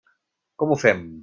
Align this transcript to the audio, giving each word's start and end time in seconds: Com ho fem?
Com 0.63 0.73
ho 0.75 0.79
fem? 0.87 1.05